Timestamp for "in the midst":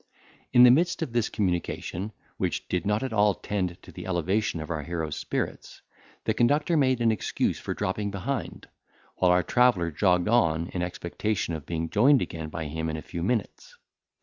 0.51-1.03